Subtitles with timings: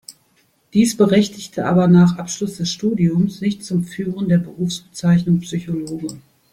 [0.73, 6.19] Dies berechtigte aber nach Abschluss des Studiums nicht zum Führen der Berufsbezeichnung „Psychologe“.